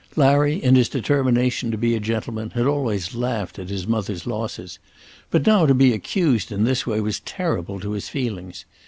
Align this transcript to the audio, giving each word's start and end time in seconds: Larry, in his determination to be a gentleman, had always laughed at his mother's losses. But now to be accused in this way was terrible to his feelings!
Larry, 0.15 0.55
in 0.55 0.73
his 0.73 0.89
determination 0.89 1.69
to 1.69 1.77
be 1.77 1.93
a 1.95 1.99
gentleman, 1.99 2.49
had 2.55 2.65
always 2.65 3.13
laughed 3.13 3.59
at 3.59 3.69
his 3.69 3.85
mother's 3.85 4.25
losses. 4.25 4.79
But 5.29 5.45
now 5.45 5.67
to 5.67 5.75
be 5.75 5.93
accused 5.93 6.51
in 6.51 6.63
this 6.63 6.87
way 6.87 6.99
was 7.01 7.19
terrible 7.19 7.79
to 7.81 7.91
his 7.91 8.09
feelings! 8.09 8.65